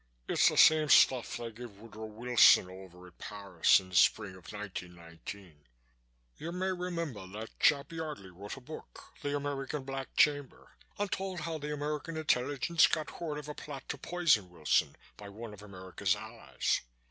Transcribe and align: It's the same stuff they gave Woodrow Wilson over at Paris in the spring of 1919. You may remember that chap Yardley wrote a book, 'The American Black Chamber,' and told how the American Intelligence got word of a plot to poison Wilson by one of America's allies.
It's 0.27 0.49
the 0.49 0.57
same 0.57 0.89
stuff 0.89 1.37
they 1.37 1.51
gave 1.51 1.73
Woodrow 1.77 2.05
Wilson 2.05 2.71
over 2.71 3.05
at 3.05 3.19
Paris 3.19 3.79
in 3.79 3.89
the 3.89 3.95
spring 3.95 4.31
of 4.35 4.51
1919. 4.51 5.67
You 6.37 6.51
may 6.51 6.71
remember 6.71 7.27
that 7.27 7.51
chap 7.59 7.91
Yardley 7.91 8.31
wrote 8.31 8.57
a 8.57 8.61
book, 8.61 9.13
'The 9.21 9.35
American 9.35 9.83
Black 9.83 10.15
Chamber,' 10.15 10.71
and 10.97 11.11
told 11.11 11.41
how 11.41 11.59
the 11.59 11.71
American 11.71 12.17
Intelligence 12.17 12.87
got 12.87 13.21
word 13.21 13.37
of 13.37 13.47
a 13.47 13.53
plot 13.53 13.87
to 13.89 13.99
poison 13.99 14.49
Wilson 14.49 14.95
by 15.17 15.29
one 15.29 15.53
of 15.53 15.61
America's 15.61 16.15
allies. 16.15 16.81